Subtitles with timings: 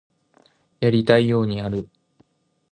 [0.79, 1.87] やりたいようにやる